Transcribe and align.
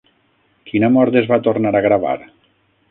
Quina 0.71 0.89
mort 0.95 1.21
es 1.23 1.31
va 1.33 1.41
tornar 1.49 1.77
a 1.81 1.87
gravar? 1.89 2.17